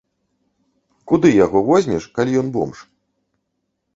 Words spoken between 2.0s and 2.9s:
калі ён бомж?